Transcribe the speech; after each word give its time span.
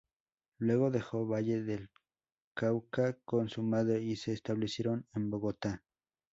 Luego 0.57 0.89
dejó 0.89 1.27
Valle 1.27 1.61
del 1.61 1.91
Cauca 2.55 3.19
con 3.23 3.49
su 3.49 3.61
madre, 3.61 4.01
y 4.01 4.15
se 4.15 4.33
establecieron 4.33 5.05
en 5.13 5.29
Bogotá. 5.29 5.83